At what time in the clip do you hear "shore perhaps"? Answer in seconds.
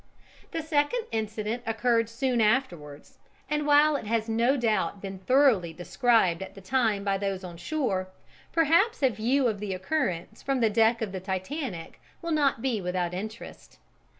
7.57-9.03